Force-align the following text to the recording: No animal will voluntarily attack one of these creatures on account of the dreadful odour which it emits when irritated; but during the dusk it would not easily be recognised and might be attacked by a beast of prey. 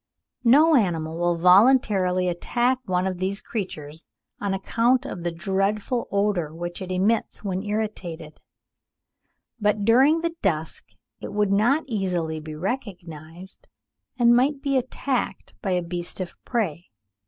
No 0.43 0.73
animal 0.75 1.15
will 1.19 1.37
voluntarily 1.37 2.27
attack 2.27 2.79
one 2.85 3.05
of 3.05 3.19
these 3.19 3.39
creatures 3.43 4.07
on 4.39 4.51
account 4.51 5.05
of 5.05 5.21
the 5.21 5.29
dreadful 5.31 6.07
odour 6.09 6.51
which 6.55 6.81
it 6.81 6.91
emits 6.91 7.43
when 7.43 7.61
irritated; 7.61 8.39
but 9.59 9.85
during 9.85 10.21
the 10.21 10.33
dusk 10.41 10.95
it 11.21 11.33
would 11.33 11.51
not 11.51 11.83
easily 11.85 12.39
be 12.39 12.55
recognised 12.55 13.67
and 14.17 14.35
might 14.35 14.59
be 14.63 14.75
attacked 14.75 15.53
by 15.61 15.69
a 15.69 15.83
beast 15.83 16.19
of 16.19 16.35
prey. 16.45 16.87